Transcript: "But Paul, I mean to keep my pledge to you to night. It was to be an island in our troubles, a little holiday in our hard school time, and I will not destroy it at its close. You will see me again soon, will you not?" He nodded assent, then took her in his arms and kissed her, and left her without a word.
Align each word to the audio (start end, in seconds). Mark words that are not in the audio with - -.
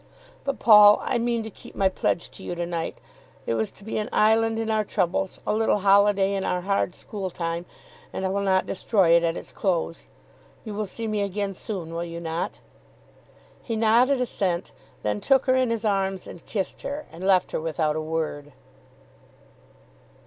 "But 0.43 0.57
Paul, 0.57 0.97
I 1.03 1.19
mean 1.19 1.43
to 1.43 1.51
keep 1.51 1.75
my 1.75 1.87
pledge 1.87 2.29
to 2.31 2.41
you 2.41 2.55
to 2.55 2.65
night. 2.65 2.97
It 3.45 3.53
was 3.53 3.69
to 3.69 3.83
be 3.83 3.99
an 3.99 4.09
island 4.11 4.57
in 4.57 4.71
our 4.71 4.83
troubles, 4.83 5.39
a 5.45 5.53
little 5.53 5.77
holiday 5.77 6.33
in 6.33 6.43
our 6.43 6.61
hard 6.61 6.95
school 6.95 7.29
time, 7.29 7.67
and 8.11 8.25
I 8.25 8.29
will 8.29 8.41
not 8.41 8.65
destroy 8.65 9.09
it 9.11 9.23
at 9.23 9.37
its 9.37 9.51
close. 9.51 10.07
You 10.65 10.73
will 10.73 10.87
see 10.87 11.05
me 11.07 11.21
again 11.21 11.53
soon, 11.53 11.93
will 11.93 12.03
you 12.03 12.19
not?" 12.19 12.61
He 13.61 13.75
nodded 13.75 14.19
assent, 14.19 14.71
then 15.03 15.21
took 15.21 15.45
her 15.45 15.53
in 15.53 15.69
his 15.69 15.85
arms 15.85 16.25
and 16.25 16.43
kissed 16.47 16.81
her, 16.81 17.05
and 17.11 17.23
left 17.23 17.51
her 17.51 17.61
without 17.61 17.95
a 17.95 18.01
word. 18.01 18.53